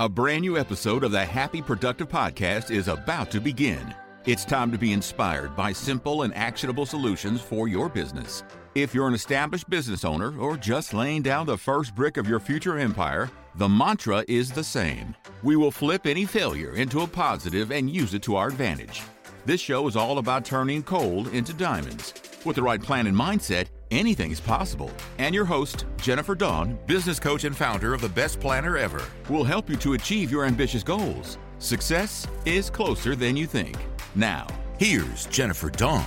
[0.00, 3.94] A brand new episode of the Happy Productive Podcast is about to begin.
[4.24, 8.42] It's time to be inspired by simple and actionable solutions for your business.
[8.74, 12.40] If you're an established business owner or just laying down the first brick of your
[12.40, 15.14] future empire, the mantra is the same.
[15.42, 19.02] We will flip any failure into a positive and use it to our advantage.
[19.44, 22.14] This show is all about turning coal into diamonds.
[22.46, 24.90] With the right plan and mindset, anything is possible.
[25.18, 29.44] And your host, Jennifer Dawn, business coach and founder of the Best Planner Ever, will
[29.44, 31.38] help you to achieve your ambitious goals.
[31.58, 33.76] Success is closer than you think.
[34.14, 34.46] Now,
[34.78, 36.06] here's Jennifer Dawn.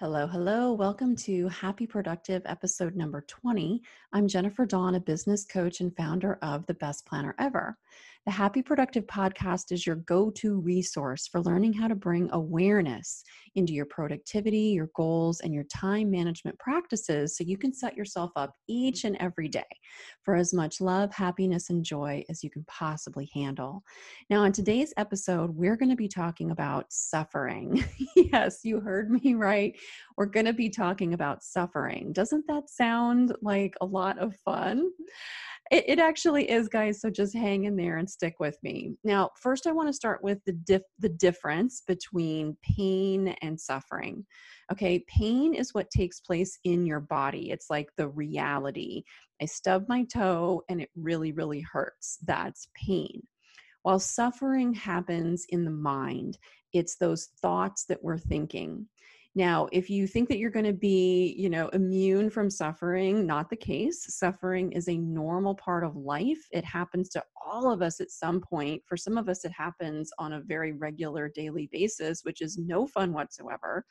[0.00, 0.72] Hello, hello.
[0.72, 3.82] Welcome to Happy Productive episode number 20.
[4.14, 7.76] I'm Jennifer Dawn, a business coach and founder of The Best Planner Ever.
[8.30, 13.24] The Happy Productive podcast is your go to resource for learning how to bring awareness
[13.56, 18.30] into your productivity, your goals, and your time management practices so you can set yourself
[18.36, 19.64] up each and every day
[20.22, 23.82] for as much love, happiness, and joy as you can possibly handle.
[24.30, 27.84] Now, in today's episode, we're going to be talking about suffering.
[28.14, 29.76] yes, you heard me right.
[30.16, 32.12] We're going to be talking about suffering.
[32.12, 34.88] Doesn't that sound like a lot of fun?
[35.70, 37.00] It, it, actually is, guys.
[37.00, 38.96] So just hang in there and stick with me.
[39.04, 44.26] Now, first, I want to start with the dif- the difference between pain and suffering.
[44.72, 47.50] Okay, pain is what takes place in your body.
[47.50, 49.04] It's like the reality.
[49.40, 52.18] I stub my toe and it really, really hurts.
[52.26, 53.22] That's pain.
[53.82, 56.36] While suffering happens in the mind,
[56.72, 58.86] it's those thoughts that we're thinking.
[59.36, 63.48] Now, if you think that you're going to be, you know, immune from suffering, not
[63.48, 64.04] the case.
[64.08, 66.40] Suffering is a normal part of life.
[66.50, 68.82] It happens to all of us at some point.
[68.86, 72.88] For some of us, it happens on a very regular daily basis, which is no
[72.88, 73.84] fun whatsoever.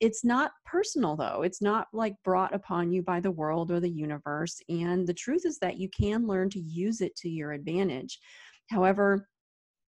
[0.00, 1.42] It's not personal, though.
[1.42, 4.62] It's not like brought upon you by the world or the universe.
[4.70, 8.18] And the truth is that you can learn to use it to your advantage.
[8.70, 9.28] However,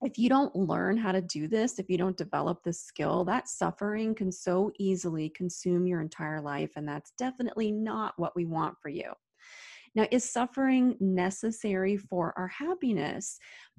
[0.03, 3.49] if you don't learn how to do this, if you don't develop this skill, that
[3.49, 6.73] suffering can so easily consume your entire life.
[6.77, 9.13] And that's definitely not what we want for you.
[9.95, 13.39] Now, is suffering necessary for our happiness?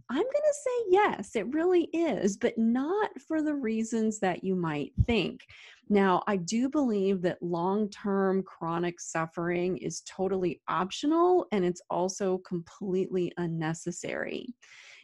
[0.09, 4.55] I'm going to say yes, it really is, but not for the reasons that you
[4.55, 5.41] might think.
[5.89, 12.39] Now, I do believe that long term chronic suffering is totally optional and it's also
[12.39, 14.53] completely unnecessary.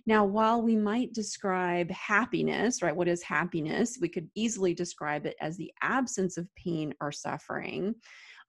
[0.06, 3.98] Now, while we might describe happiness, right, what is happiness?
[4.02, 7.94] We could easily describe it as the absence of pain or suffering.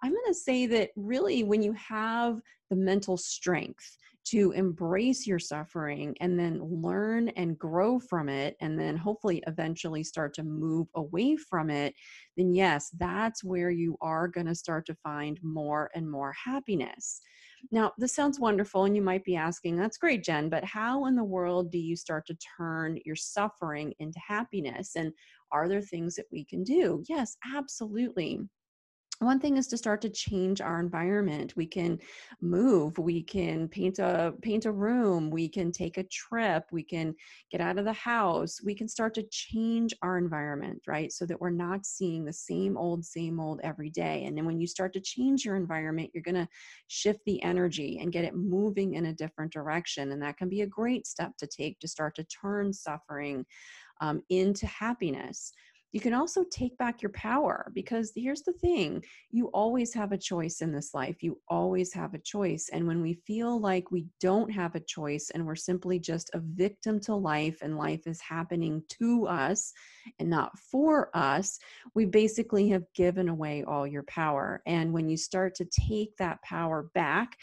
[0.02, 2.40] I'm going to say that really, when you have
[2.70, 8.78] the mental strength to embrace your suffering and then learn and grow from it, and
[8.78, 11.94] then hopefully eventually start to move away from it,
[12.36, 17.20] then yes, that's where you are going to start to find more and more happiness.
[17.70, 21.16] Now, this sounds wonderful, and you might be asking, that's great, Jen, but how in
[21.16, 24.96] the world do you start to turn your suffering into happiness?
[24.96, 25.12] And
[25.52, 27.02] are there things that we can do?
[27.08, 28.40] Yes, absolutely
[29.20, 31.54] one thing is to start to change our environment.
[31.54, 31.98] We can
[32.40, 37.14] move we can paint a paint a room we can take a trip we can
[37.50, 38.60] get out of the house.
[38.64, 41.12] We can start to change our environment right?
[41.12, 44.24] So that we're not seeing the same old same old every day.
[44.24, 46.48] And then when you start to change your environment you're going to
[46.88, 50.12] shift the energy and get it moving in a different direction.
[50.12, 53.44] And that can be a great step to take to start to turn suffering
[54.00, 55.52] um, into happiness
[55.92, 60.18] you can also take back your power because here's the thing you always have a
[60.18, 61.22] choice in this life.
[61.22, 62.68] You always have a choice.
[62.72, 66.40] And when we feel like we don't have a choice and we're simply just a
[66.40, 69.72] victim to life and life is happening to us
[70.18, 71.58] and not for us,
[71.94, 74.62] we basically have given away all your power.
[74.66, 77.36] And when you start to take that power back,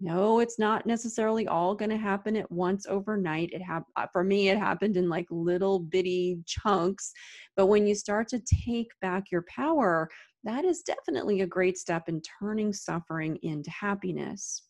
[0.00, 4.24] no it's not necessarily all going to happen at once overnight it hap- uh, for
[4.24, 7.12] me it happened in like little bitty chunks
[7.56, 10.08] but when you start to take back your power
[10.42, 14.62] that is definitely a great step in turning suffering into happiness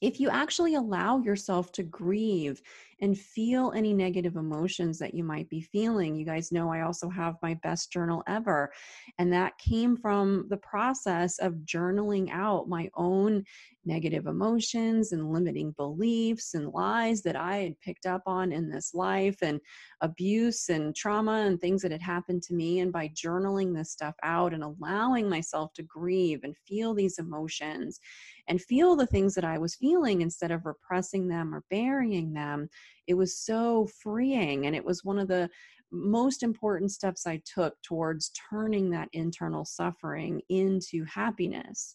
[0.00, 2.60] if you actually allow yourself to grieve
[3.00, 6.14] and feel any negative emotions that you might be feeling.
[6.14, 8.72] You guys know I also have my best journal ever.
[9.18, 13.44] And that came from the process of journaling out my own
[13.86, 18.94] negative emotions and limiting beliefs and lies that I had picked up on in this
[18.94, 19.60] life and
[20.00, 22.80] abuse and trauma and things that had happened to me.
[22.80, 28.00] And by journaling this stuff out and allowing myself to grieve and feel these emotions
[28.48, 32.68] and feel the things that I was feeling instead of repressing them or burying them,
[33.06, 34.66] it was so freeing.
[34.66, 35.48] And it was one of the
[35.94, 41.94] most important steps I took towards turning that internal suffering into happiness.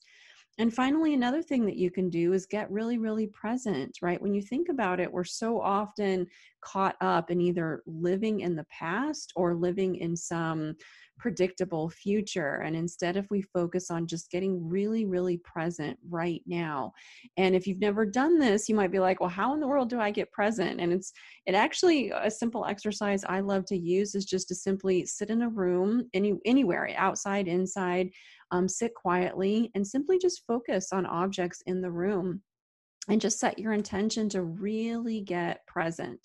[0.60, 4.22] And finally, another thing that you can do is get really, really present, right?
[4.22, 6.28] When you think about it, we're so often
[6.60, 10.76] caught up in either living in the past or living in some
[11.20, 12.62] predictable future.
[12.66, 16.94] And instead, if we focus on just getting really, really present right now.
[17.38, 19.90] And if you've never done this, you might be like, well, how in the world
[19.90, 20.80] do I get present?
[20.80, 21.12] And it's
[21.46, 25.44] it actually a simple exercise I love to use is just to simply sit in
[25.44, 28.10] a room, any anywhere, outside, inside
[28.52, 32.42] um, sit quietly and simply just focus on objects in the room
[33.08, 36.20] and just set your intention to really get present.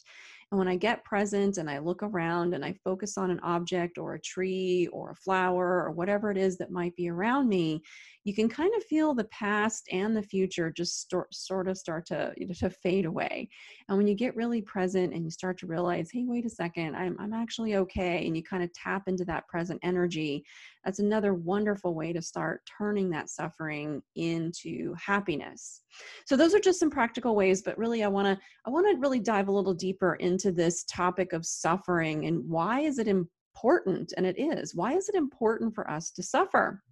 [0.54, 3.98] And when I get present and I look around and I focus on an object
[3.98, 7.82] or a tree or a flower or whatever it is that might be around me,
[8.24, 12.06] you can kind of feel the past and the future just start, sort of start
[12.06, 13.48] to, to fade away.
[13.88, 16.96] And when you get really present and you start to realize, hey, wait a second,
[16.96, 20.42] I'm, I'm actually okay, and you kind of tap into that present energy,
[20.84, 25.82] that's another wonderful way to start turning that suffering into happiness.
[26.26, 29.00] So those are just some practical ways, but really I want to I want to
[29.00, 34.12] really dive a little deeper into this topic of suffering and why is it important
[34.16, 34.74] and it is.
[34.74, 36.82] Why is it important for us to suffer?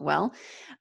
[0.00, 0.32] Well,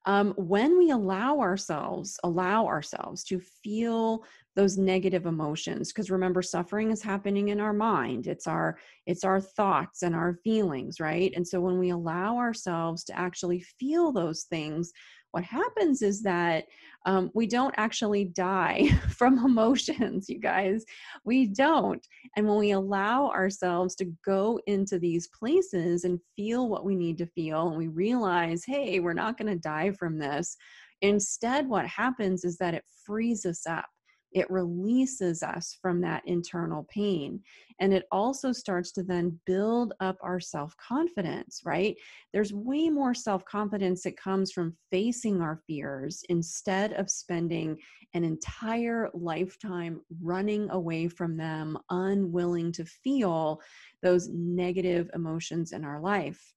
[0.05, 4.23] um, when we allow ourselves, allow ourselves to feel
[4.55, 8.27] those negative emotions, because remember, suffering is happening in our mind.
[8.27, 11.33] It's our it's our thoughts and our feelings, right?
[11.35, 14.91] And so when we allow ourselves to actually feel those things,
[15.31, 16.65] what happens is that
[17.05, 20.83] um, we don't actually die from emotions, you guys.
[21.23, 22.05] We don't.
[22.35, 27.17] And when we allow ourselves to go into these places and feel what we need
[27.19, 30.57] to feel, and we realize, hey, we're not going to die from this,
[31.01, 33.87] instead, what happens is that it frees us up
[34.31, 37.41] it releases us from that internal pain.
[37.79, 41.95] And it also starts to then build up our self confidence, right?
[42.33, 47.77] There's way more self confidence that comes from facing our fears instead of spending
[48.13, 53.61] an entire lifetime running away from them, unwilling to feel
[54.03, 56.53] those negative emotions in our life.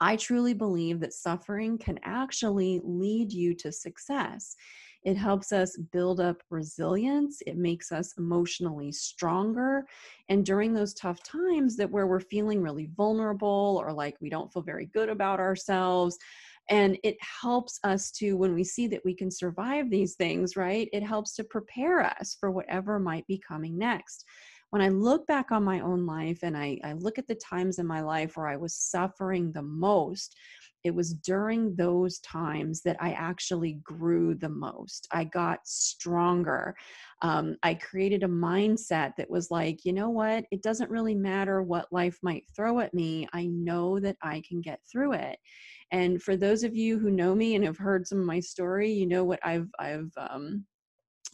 [0.00, 4.54] I truly believe that suffering can actually lead you to success.
[5.06, 7.40] It helps us build up resilience.
[7.46, 9.86] It makes us emotionally stronger.
[10.28, 14.52] And during those tough times that where we're feeling really vulnerable or like we don't
[14.52, 16.18] feel very good about ourselves,
[16.68, 20.88] and it helps us to when we see that we can survive these things right
[20.92, 24.24] it helps to prepare us for whatever might be coming next
[24.70, 27.78] when i look back on my own life and I, I look at the times
[27.78, 30.36] in my life where i was suffering the most
[30.86, 35.08] it was during those times that I actually grew the most.
[35.12, 36.76] I got stronger.
[37.22, 40.44] Um, I created a mindset that was like, you know what?
[40.52, 43.26] It doesn't really matter what life might throw at me.
[43.32, 45.40] I know that I can get through it.
[45.90, 48.92] And for those of you who know me and have heard some of my story,
[48.92, 50.64] you know what I've I've um,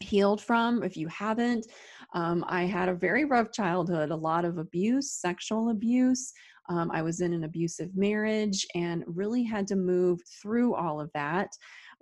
[0.03, 0.83] healed from.
[0.83, 1.67] If you haven't,
[2.15, 6.33] um, I had a very rough childhood, a lot of abuse, sexual abuse.
[6.69, 11.11] Um, I was in an abusive marriage and really had to move through all of
[11.15, 11.49] that.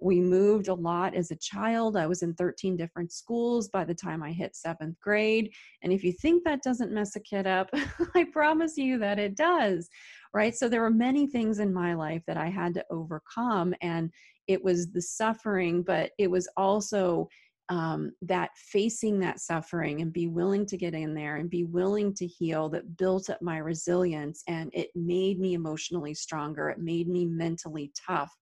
[0.00, 1.96] We moved a lot as a child.
[1.96, 5.52] I was in 13 different schools by the time I hit seventh grade.
[5.82, 7.70] And if you think that doesn't mess a kid up,
[8.14, 9.88] I promise you that it does,
[10.32, 10.54] right?
[10.54, 13.74] So there were many things in my life that I had to overcome.
[13.82, 14.10] And
[14.46, 17.28] it was the suffering, but it was also
[17.70, 22.12] um, that facing that suffering and be willing to get in there and be willing
[22.14, 27.08] to heal that built up my resilience and it made me emotionally stronger it made
[27.08, 28.36] me mentally tough.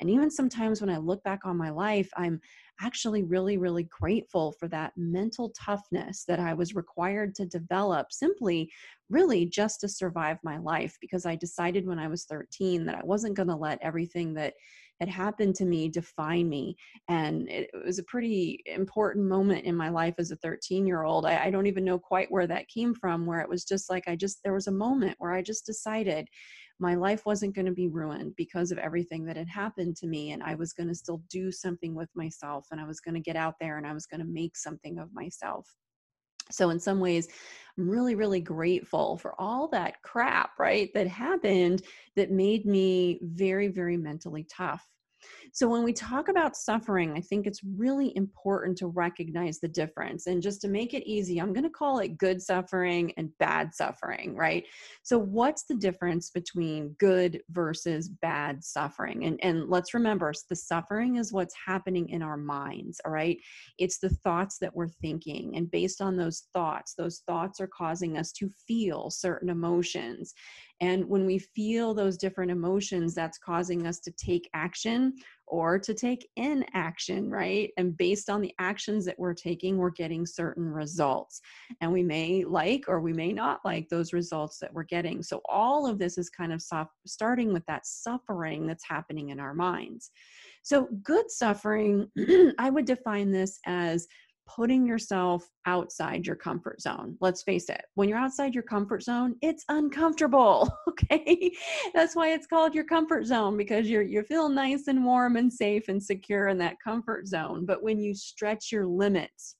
[0.00, 2.40] And even sometimes when i look back on my life i'm
[2.80, 8.68] actually really really grateful for that mental toughness that i was required to develop simply
[9.10, 13.04] really just to survive my life because i decided when i was 13 that i
[13.04, 14.54] wasn't going to let everything that
[15.02, 16.76] had happened to me define me.
[17.08, 21.26] And it, was a pretty important moment in my life as a 13 year old.
[21.26, 24.04] I, I don't even know quite where that came from, where it was just like,
[24.06, 26.28] I just, there was a moment where I just decided
[26.78, 30.30] my life wasn't going to be ruined because of everything that had happened to me.
[30.30, 33.20] And I was going to still do something with myself and I was going to
[33.20, 35.66] get out there and I was going to make something of myself.
[36.50, 37.28] So, in some ways,
[37.78, 41.82] I'm really, really grateful for all that crap, right, that happened
[42.16, 44.86] that made me very, very mentally tough.
[45.54, 50.26] So, when we talk about suffering, I think it's really important to recognize the difference.
[50.26, 53.74] And just to make it easy, I'm going to call it good suffering and bad
[53.74, 54.64] suffering, right?
[55.02, 59.26] So, what's the difference between good versus bad suffering?
[59.26, 63.36] And, and let's remember the suffering is what's happening in our minds, all right?
[63.76, 65.56] It's the thoughts that we're thinking.
[65.56, 70.32] And based on those thoughts, those thoughts are causing us to feel certain emotions.
[70.80, 75.12] And when we feel those different emotions, that's causing us to take action
[75.52, 77.68] or to take in action, right?
[77.76, 81.42] And based on the actions that we're taking, we're getting certain results.
[81.82, 85.22] And we may like or we may not like those results that we're getting.
[85.22, 89.38] So all of this is kind of soft, starting with that suffering that's happening in
[89.38, 90.10] our minds.
[90.62, 92.08] So good suffering,
[92.58, 94.08] I would define this as
[94.46, 97.16] putting yourself outside your comfort zone.
[97.20, 100.70] Let's face it, when you're outside your comfort zone, it's uncomfortable.
[100.92, 101.50] Okay.
[101.94, 105.52] That's why it's called your comfort zone because you're you feel nice and warm and
[105.52, 107.64] safe and secure in that comfort zone.
[107.64, 109.56] But when you stretch your limits,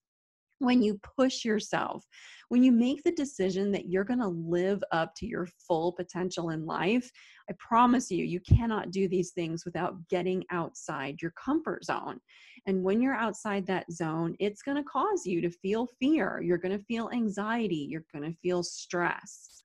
[0.59, 2.05] when you push yourself,
[2.53, 6.51] when you make the decision that you're going to live up to your full potential
[6.51, 7.11] in life,
[7.49, 12.21] I promise you, you cannot do these things without getting outside your comfort zone.
[12.67, 16.43] And when you're outside that zone, it's going to cause you to feel fear.
[16.45, 17.89] You're going to feel anxiety.
[17.89, 19.63] You're going to feel stress.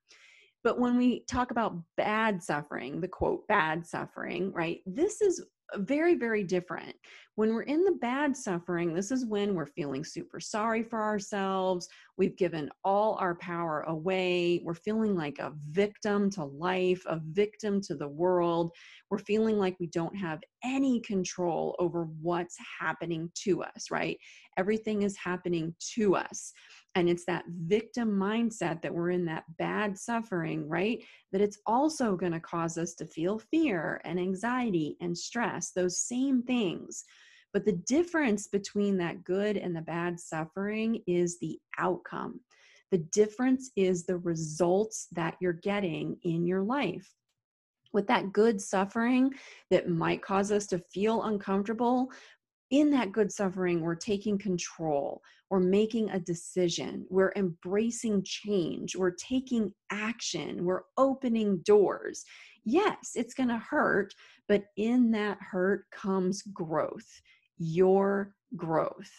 [0.64, 5.44] But when we talk about bad suffering, the quote, bad suffering, right, this is
[5.76, 6.96] very, very different.
[7.36, 11.88] When we're in the bad suffering, this is when we're feeling super sorry for ourselves.
[12.18, 14.62] We've given all our power away.
[14.64, 18.72] We're feeling like a victim to life, a victim to the world.
[19.12, 24.18] We're feeling like we don't have any control over what's happening to us, right?
[24.58, 26.54] Everything is happening to us.
[26.98, 31.04] And it's that victim mindset that we're in that bad suffering, right?
[31.32, 36.02] That it's also going to cause us to feel fear and anxiety and stress, those
[36.02, 37.04] same things.
[37.54, 42.40] But the difference between that good and the bad suffering is the outcome.
[42.90, 47.08] The difference is the results that you're getting in your life.
[47.94, 49.36] With that good suffering
[49.70, 52.10] that might cause us to feel uncomfortable,
[52.72, 59.12] in that good suffering, we're taking control, we're making a decision, we're embracing change, we're
[59.12, 62.26] taking action, we're opening doors.
[62.66, 64.14] Yes, it's going to hurt,
[64.50, 67.08] but in that hurt comes growth
[67.58, 69.12] your growth.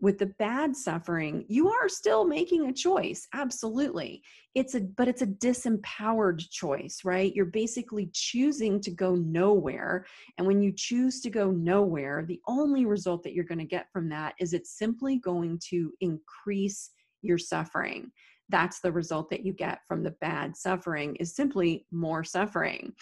[0.00, 3.26] With the bad suffering, you are still making a choice.
[3.32, 4.22] Absolutely.
[4.54, 7.34] It's a but it's a disempowered choice, right?
[7.34, 10.04] You're basically choosing to go nowhere.
[10.36, 13.86] And when you choose to go nowhere, the only result that you're going to get
[13.92, 16.90] from that is it's simply going to increase
[17.22, 18.10] your suffering
[18.50, 22.92] that's the result that you get from the bad suffering is simply more suffering.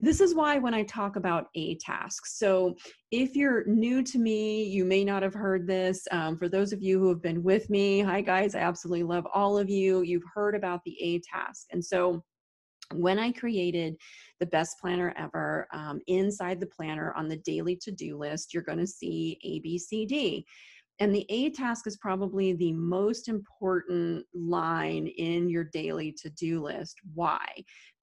[0.00, 2.76] This is why when I talk about A task, so
[3.10, 6.06] if you're new to me, you may not have heard this.
[6.10, 9.26] Um, for those of you who have been with me, hi guys, I absolutely love
[9.34, 10.02] all of you.
[10.02, 11.66] You've heard about the A task.
[11.72, 12.22] And so
[12.94, 13.96] when I created
[14.40, 18.62] the best planner ever, um, inside the planner on the daily to do list, you're
[18.62, 20.46] going to see A, B, C, D.
[21.02, 26.62] And the A task is probably the most important line in your daily to do
[26.62, 26.94] list.
[27.12, 27.44] Why?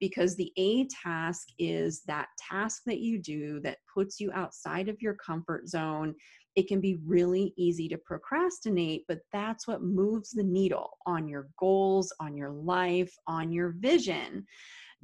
[0.00, 5.00] Because the A task is that task that you do that puts you outside of
[5.00, 6.14] your comfort zone.
[6.56, 11.48] It can be really easy to procrastinate, but that's what moves the needle on your
[11.58, 14.44] goals, on your life, on your vision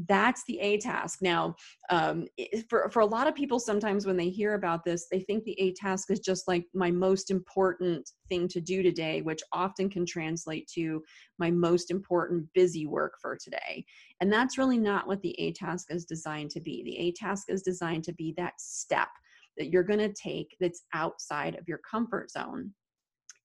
[0.08, 1.20] that's the a task.
[1.22, 1.54] Now
[1.90, 2.26] um,
[2.68, 5.58] for, for a lot of people sometimes when they hear about this they think the
[5.60, 10.04] a task is just like my most important thing to do today which often can
[10.04, 11.02] translate to
[11.38, 13.84] my most important busy work for today.
[14.20, 16.82] And that's really not what the a task is designed to be.
[16.84, 19.08] The a task is designed to be that step
[19.56, 22.72] that you're going to take that's outside of your comfort zone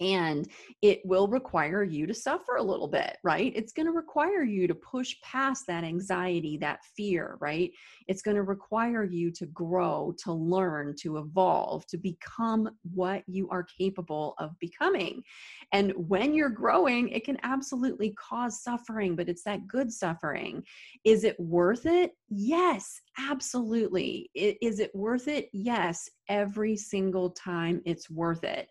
[0.01, 0.49] and
[0.83, 3.53] it will require you to suffer a little bit, right?
[3.55, 7.71] It's going to require you to push past that anxiety, that fear, right?
[8.09, 13.49] It's going to require you to grow, to learn, to evolve, to become what you
[13.51, 15.23] are capable of becoming.
[15.73, 20.63] And when you're growing, it can absolutely cause suffering, but it's that good suffering.
[21.05, 22.13] Is it worth it?
[22.31, 24.31] Yes, absolutely.
[24.35, 25.49] Is it worth it?
[25.53, 28.69] Yes, every single time it's worth it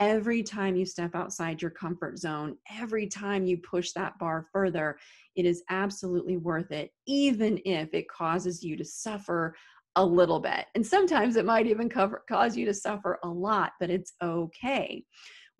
[0.00, 4.98] every time you step outside your comfort zone, every time you push that bar further,
[5.36, 9.54] it is absolutely worth it, even if it causes you to suffer
[9.96, 10.66] a little bit.
[10.74, 15.04] And sometimes it might even cover, cause you to suffer a lot, but it's okay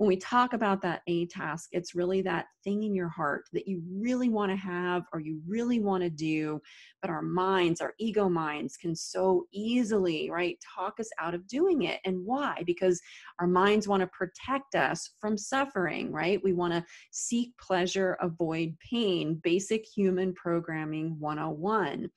[0.02, 3.68] when we talk about that A task, it's really that thing in your heart that
[3.68, 6.60] you really want to have or you really want to do,
[7.00, 11.82] but our minds, our ego minds, can so easily, right, talk us out of doing
[11.82, 12.00] it.
[12.04, 12.64] And why?
[12.66, 13.00] Because
[13.38, 16.42] our minds want to protect us from suffering, right?
[16.42, 22.10] We want to seek pleasure, avoid pain, basic human programming 101.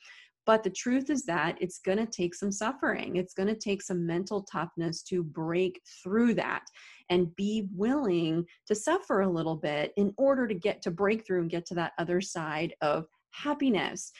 [0.45, 3.15] But the truth is that it's going to take some suffering.
[3.15, 6.63] It's going to take some mental toughness to break through that
[7.09, 11.49] and be willing to suffer a little bit in order to get to breakthrough and
[11.49, 14.11] get to that other side of happiness.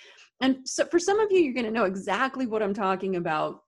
[0.42, 3.62] And so for some of you, you're going to know exactly what I'm talking about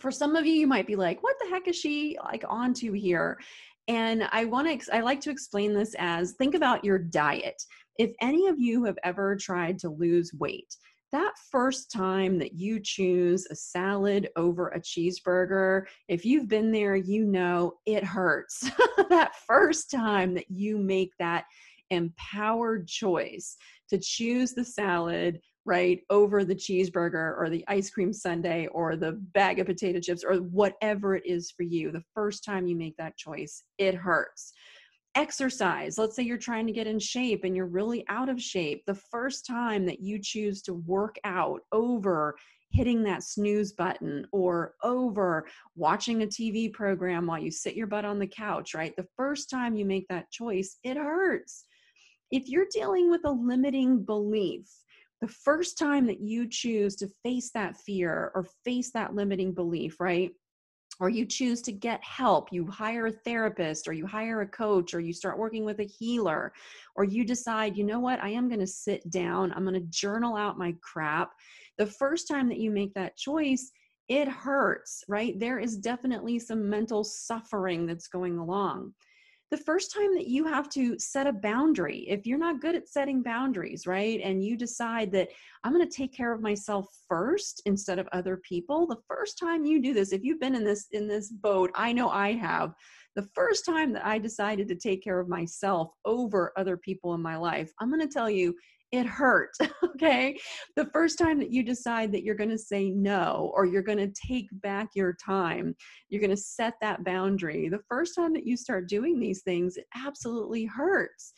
[0.00, 2.92] for some of you, you might be like, what the heck is she like onto
[2.92, 3.38] here?
[3.86, 7.62] And I want to, I like to explain this as think about your diet.
[7.98, 10.74] If any of you have ever tried to lose weight,
[11.14, 16.96] that first time that you choose a salad over a cheeseburger, if you've been there,
[16.96, 18.68] you know it hurts.
[19.10, 21.44] that first time that you make that
[21.90, 23.56] empowered choice
[23.90, 29.12] to choose the salad right over the cheeseburger or the ice cream sundae or the
[29.12, 32.96] bag of potato chips or whatever it is for you the first time you make
[32.96, 34.52] that choice it hurts
[35.16, 38.82] exercise let's say you're trying to get in shape and you're really out of shape
[38.86, 42.34] the first time that you choose to work out over
[42.74, 48.04] hitting that snooze button or over watching a TV program while you sit your butt
[48.04, 48.94] on the couch, right?
[48.96, 51.64] The first time you make that choice, it hurts.
[52.32, 54.66] If you're dealing with a limiting belief,
[55.20, 60.00] the first time that you choose to face that fear or face that limiting belief,
[60.00, 60.32] right?
[61.00, 64.94] Or you choose to get help, you hire a therapist or you hire a coach
[64.94, 66.52] or you start working with a healer,
[66.94, 69.88] or you decide, you know what, I am going to sit down, I'm going to
[69.88, 71.32] journal out my crap.
[71.78, 73.72] The first time that you make that choice,
[74.08, 75.38] it hurts, right?
[75.40, 78.92] There is definitely some mental suffering that's going along
[79.54, 82.88] the first time that you have to set a boundary, if you're not good at
[82.88, 84.20] setting boundaries, right?
[84.20, 85.28] And you decide that
[85.62, 89.64] I'm going to take care of myself first instead of other people, the first time
[89.64, 92.74] you do this, if you've been in this in this boat, I know I have,
[93.14, 97.22] the first time that I decided to take care of myself over other people in
[97.22, 98.56] my life, I'm going to tell you
[98.92, 99.50] it hurt.
[99.94, 100.36] Okay.
[100.74, 103.98] The first time that you decide that you're going to say no or you're going
[103.98, 105.76] to take back your time,
[106.08, 107.68] you're going to set that boundary.
[107.68, 111.32] The first time that you start doing these things, it absolutely hurts.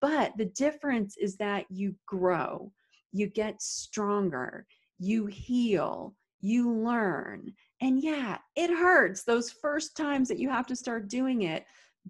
[0.00, 2.72] But the difference is that you grow,
[3.12, 4.66] you get stronger,
[4.98, 7.52] you heal, you learn.
[7.82, 11.66] And yeah, it hurts those first times that you have to start doing it,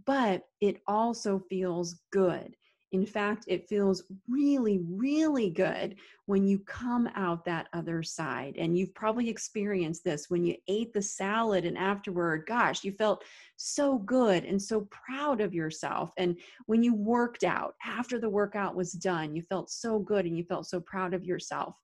[0.06, 2.54] but it also feels good
[2.92, 5.96] in fact, it feels really, really good
[6.26, 8.56] when you come out that other side.
[8.58, 13.24] And you've probably experienced this when you ate the salad and afterward, gosh, you felt
[13.56, 16.12] so good and so proud of yourself.
[16.16, 20.36] And when you worked out, after the workout was done, you felt so good and
[20.36, 21.76] you felt so proud of yourself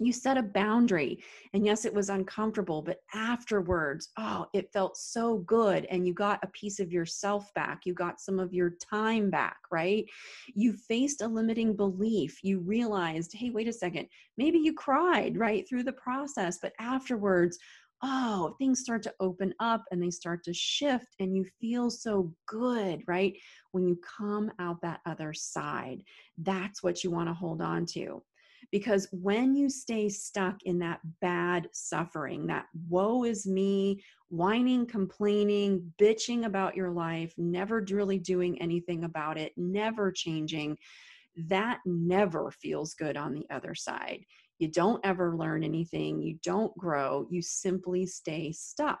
[0.00, 5.38] you set a boundary and yes it was uncomfortable but afterwards oh it felt so
[5.38, 9.30] good and you got a piece of yourself back you got some of your time
[9.30, 10.06] back right
[10.54, 15.68] you faced a limiting belief you realized hey wait a second maybe you cried right
[15.68, 17.58] through the process but afterwards
[18.02, 22.32] oh, things start to open up and they start to shift, and you feel so
[22.46, 23.34] good, right?
[23.72, 26.02] When you come out that other side,
[26.38, 28.22] that's what you want to hold on to.
[28.70, 35.92] Because when you stay stuck in that bad suffering, that woe is me, whining, complaining,
[36.00, 40.78] bitching about your life, never really doing anything about it, never changing,
[41.48, 44.24] that never feels good on the other side.
[44.58, 49.00] You don't ever learn anything, you don't grow, you simply stay stuck.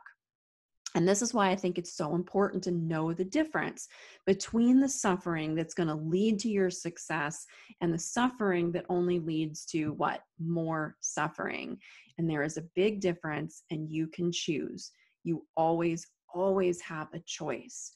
[0.96, 3.86] And this is why I think it's so important to know the difference
[4.26, 7.46] between the suffering that's going to lead to your success
[7.80, 10.22] and the suffering that only leads to what?
[10.40, 11.78] More suffering.
[12.18, 14.90] And there is a big difference, and you can choose.
[15.22, 17.92] You always, always have a choice.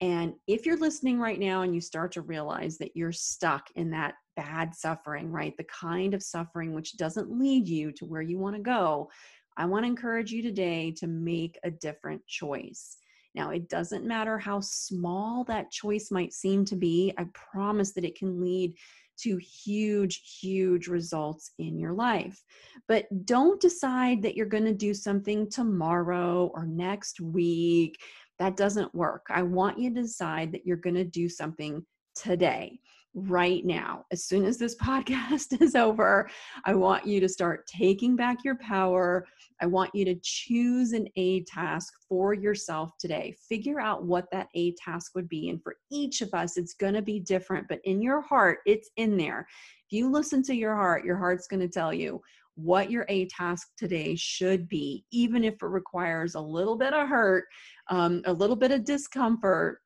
[0.00, 3.90] And if you're listening right now and you start to realize that you're stuck in
[3.90, 5.56] that bad suffering, right?
[5.56, 9.10] The kind of suffering which doesn't lead you to where you want to go,
[9.58, 12.96] I want to encourage you today to make a different choice.
[13.34, 18.04] Now, it doesn't matter how small that choice might seem to be, I promise that
[18.04, 18.74] it can lead
[19.22, 22.40] to huge, huge results in your life.
[22.86, 27.98] But don't decide that you're going to do something tomorrow or next week.
[28.38, 29.26] That doesn't work.
[29.28, 32.78] I want you to decide that you're going to do something today
[33.14, 34.04] right now.
[34.10, 36.28] As soon as this podcast is over,
[36.64, 39.26] I want you to start taking back your power.
[39.60, 43.34] I want you to choose an A task for yourself today.
[43.48, 45.50] Figure out what that A task would be.
[45.50, 48.90] And for each of us, it's going to be different, but in your heart, it's
[48.96, 49.46] in there.
[49.86, 52.20] If you listen to your heart, your heart's going to tell you
[52.54, 57.08] what your A task today should be, even if it requires a little bit of
[57.08, 57.44] hurt,
[57.88, 59.80] um, a little bit of discomfort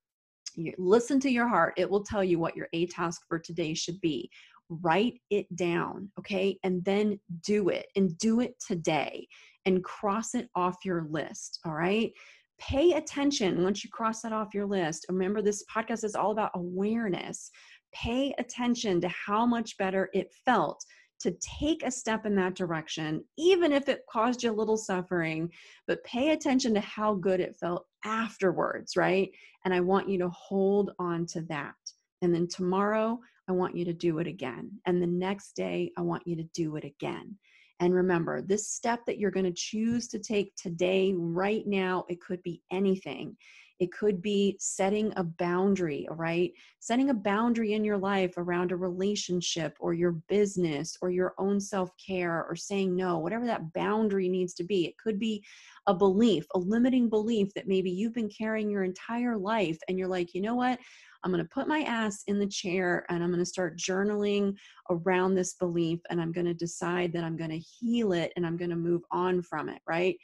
[0.54, 3.74] you listen to your heart it will tell you what your a task for today
[3.74, 4.30] should be.
[4.68, 6.58] Write it down okay?
[6.62, 9.26] And then do it and do it today
[9.66, 12.12] and cross it off your list all right?
[12.58, 16.52] Pay attention once you cross that off your list remember this podcast is all about
[16.54, 17.50] awareness.
[17.92, 20.82] Pay attention to how much better it felt
[21.22, 25.50] to take a step in that direction, even if it caused you a little suffering,
[25.86, 29.30] but pay attention to how good it felt afterwards, right?
[29.64, 31.74] And I want you to hold on to that.
[32.22, 34.70] And then tomorrow, I want you to do it again.
[34.86, 37.36] And the next day, I want you to do it again.
[37.80, 42.20] And remember, this step that you're going to choose to take today, right now, it
[42.20, 43.36] could be anything.
[43.82, 46.52] It could be setting a boundary, right?
[46.78, 51.58] Setting a boundary in your life around a relationship or your business or your own
[51.58, 54.86] self care or saying no, whatever that boundary needs to be.
[54.86, 55.42] It could be
[55.88, 60.06] a belief, a limiting belief that maybe you've been carrying your entire life and you're
[60.06, 60.78] like, you know what?
[61.24, 64.54] I'm going to put my ass in the chair and I'm going to start journaling
[64.90, 68.46] around this belief and I'm going to decide that I'm going to heal it and
[68.46, 70.16] I'm going to move on from it, right?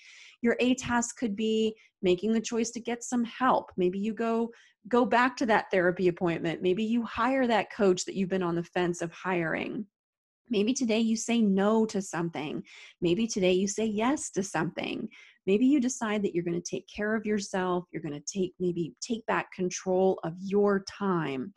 [0.42, 3.70] Your A task could be making the choice to get some help.
[3.76, 4.50] Maybe you go
[4.88, 6.62] go back to that therapy appointment.
[6.62, 9.84] Maybe you hire that coach that you've been on the fence of hiring.
[10.50, 12.62] Maybe today you say no to something.
[13.02, 15.08] Maybe today you say yes to something
[15.48, 18.52] maybe you decide that you're going to take care of yourself you're going to take
[18.60, 21.52] maybe take back control of your time.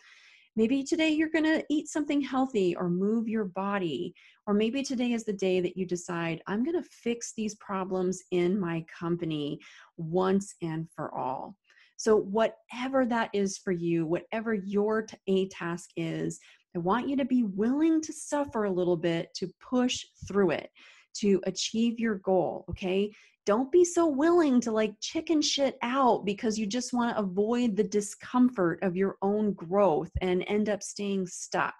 [0.56, 4.14] Maybe today you're going to eat something healthy or move your body
[4.48, 8.24] or maybe today is the day that you decide i'm going to fix these problems
[8.32, 9.60] in my company
[9.98, 11.56] once and for all.
[11.98, 16.40] So whatever that is for you whatever your a task is
[16.76, 20.70] i want you to be willing to suffer a little bit to push through it
[21.14, 23.12] to achieve your goal okay
[23.46, 27.76] don't be so willing to like chicken shit out because you just want to avoid
[27.76, 31.74] the discomfort of your own growth and end up staying stuck.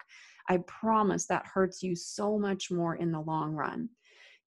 [0.48, 3.88] I promise that hurts you so much more in the long run.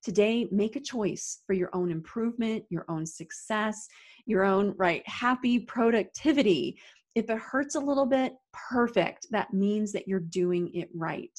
[0.04, 3.88] Today, make a choice for your own improvement, your own success,
[4.26, 6.78] your own right happy productivity.
[7.16, 9.28] If it hurts a little bit, perfect.
[9.32, 11.32] That means that you're doing it right.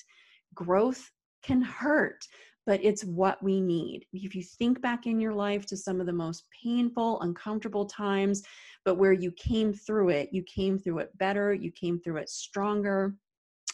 [0.54, 1.10] Growth
[1.42, 2.24] can hurt,
[2.66, 4.04] but it's what we need.
[4.12, 8.42] If you think back in your life to some of the most painful, uncomfortable times,
[8.84, 12.28] but where you came through it, you came through it better, you came through it
[12.28, 13.14] stronger.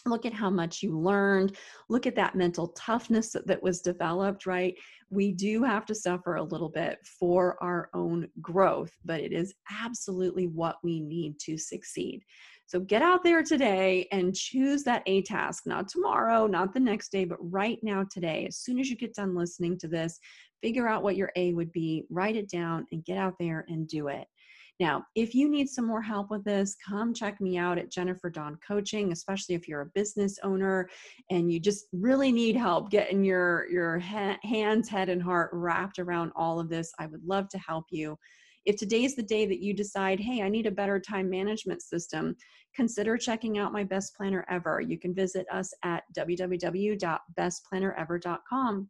[0.05, 1.55] Look at how much you learned.
[1.89, 4.75] Look at that mental toughness that, that was developed, right?
[5.09, 9.53] We do have to suffer a little bit for our own growth, but it is
[9.71, 12.21] absolutely what we need to succeed.
[12.65, 17.11] So get out there today and choose that A task, not tomorrow, not the next
[17.11, 18.45] day, but right now today.
[18.47, 20.19] As soon as you get done listening to this,
[20.61, 23.87] figure out what your A would be, write it down, and get out there and
[23.87, 24.27] do it.
[24.79, 28.29] Now, if you need some more help with this, come check me out at Jennifer
[28.29, 30.89] Dawn Coaching, especially if you're a business owner
[31.29, 35.99] and you just really need help getting your, your ha- hands, head, and heart wrapped
[35.99, 36.91] around all of this.
[36.97, 38.17] I would love to help you.
[38.65, 41.81] If today is the day that you decide, hey, I need a better time management
[41.81, 42.35] system,
[42.75, 44.81] consider checking out my best planner ever.
[44.81, 48.89] You can visit us at www.bestplannerever.com.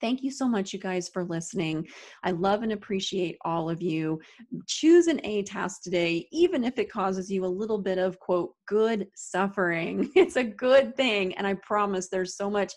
[0.00, 1.86] Thank you so much, you guys, for listening.
[2.22, 4.20] I love and appreciate all of you.
[4.66, 8.54] Choose an A task today, even if it causes you a little bit of, quote,
[8.66, 10.10] good suffering.
[10.14, 11.34] It's a good thing.
[11.34, 12.72] And I promise there's so much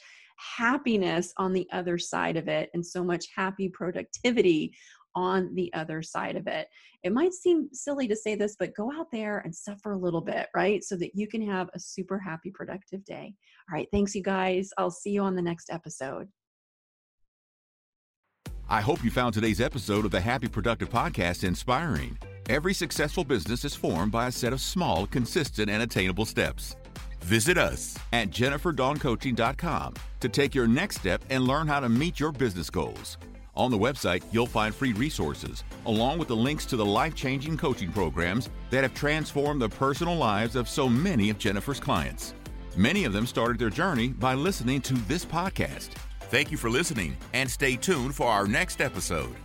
[0.57, 4.73] happiness on the other side of it and so much happy productivity
[5.15, 6.67] on the other side of it.
[7.03, 10.21] It might seem silly to say this, but go out there and suffer a little
[10.21, 10.83] bit, right?
[10.83, 13.33] So that you can have a super happy, productive day.
[13.69, 13.87] All right.
[13.91, 14.69] Thanks, you guys.
[14.77, 16.27] I'll see you on the next episode.
[18.69, 22.17] I hope you found today's episode of the Happy Productive Podcast inspiring.
[22.49, 26.77] Every successful business is formed by a set of small, consistent, and attainable steps.
[27.21, 32.31] Visit us at jenniferdawncoaching.com to take your next step and learn how to meet your
[32.31, 33.17] business goals.
[33.55, 37.57] On the website, you'll find free resources, along with the links to the life changing
[37.57, 42.33] coaching programs that have transformed the personal lives of so many of Jennifer's clients.
[42.77, 45.89] Many of them started their journey by listening to this podcast.
[46.29, 49.35] Thank you for listening, and stay tuned for our next episode.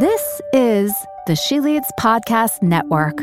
[0.00, 3.18] This is the She Leads Podcast Network.